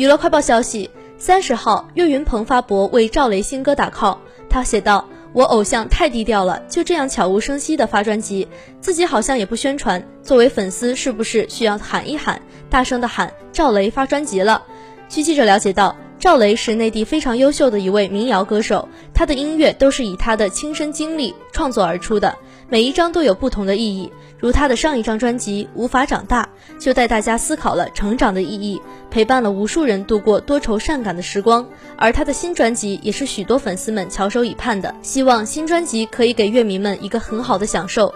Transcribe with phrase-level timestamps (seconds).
[0.00, 4.16] 娱乐快报消息：三十号，岳云鹏发博为赵雷新歌打 call。
[4.48, 8.48] 他写道：“我偶像太低调了，就这样悄无声息的发专辑，
[8.80, 10.02] 自己好像也不宣传。
[10.22, 12.40] 作为粉丝，是不是需要喊一喊，
[12.70, 14.62] 大声的喊赵雷发专辑了？”
[15.10, 15.94] 据记者了解到。
[16.18, 22.36] 赵雷是内地非常优秀的一位民谣歌手，他的音乐都是以他的亲身经历创作而出的，
[22.70, 24.10] 每一张都有不同的意义。
[24.38, 26.48] 如他的上一张专辑《无法长大》，
[26.82, 28.80] 就带大家思考了成长的意义，
[29.10, 31.66] 陪伴了无数人度过多愁善感的时光。
[31.98, 38.14] 而他的新专辑也是许多粉丝们翘首以盼的，希望新专辑可以给乐迷们一个很好的享受。